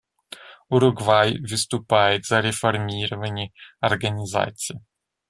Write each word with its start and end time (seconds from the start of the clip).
Уругвай 0.69 1.37
выступает 1.41 2.25
за 2.25 2.39
реформирование 2.39 3.51
Организации. 3.81 4.81